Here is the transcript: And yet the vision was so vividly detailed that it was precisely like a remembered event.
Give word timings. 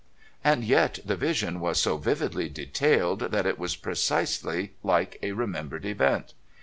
And 0.43 0.63
yet 0.63 0.97
the 1.05 1.15
vision 1.15 1.59
was 1.59 1.79
so 1.79 1.97
vividly 1.97 2.49
detailed 2.49 3.19
that 3.19 3.45
it 3.45 3.59
was 3.59 3.75
precisely 3.75 4.73
like 4.81 5.19
a 5.21 5.33
remembered 5.33 5.85
event. 5.85 6.33